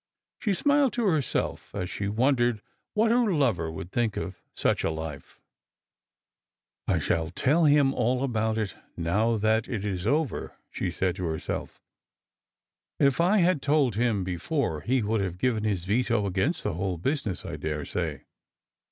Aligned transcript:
"She 0.41 0.55
smiled 0.55 0.93
to 0.93 1.05
herself 1.05 1.75
as 1.75 1.87
she 1.87 2.07
wondered 2.07 2.63
what 2.95 3.11
her 3.11 3.31
lover 3.31 3.69
would 3.71 3.91
think 3.91 4.17
of 4.17 4.41
such 4.51 4.83
a 4.83 4.89
life." 4.89 5.39
I 6.87 6.97
shall 6.97 7.29
tell 7.29 7.65
him 7.65 7.93
all 7.93 8.27
aboi.t 8.27 8.59
it 8.61 8.75
now 8.97 9.37
that 9.37 9.67
it 9.67 9.85
is 9.85 10.07
over," 10.07 10.57
she 10.71 10.89
said 10.89 11.15
to 11.17 11.25
herself." 11.25 11.83
If 13.07 13.21
I 13.21 13.41
had 13.45 13.61
told 13.61 13.93
him 13.93 14.23
before 14.23 14.81
he 14.81 15.03
would 15.03 15.21
have 15.21 15.37
given 15.37 15.65
his 15.65 15.85
veto 15.85 16.25
against 16.25 16.63
the 16.63 16.73
whole 16.73 16.97
business, 16.97 17.45
I 17.45 17.57
daresay. 17.57 18.23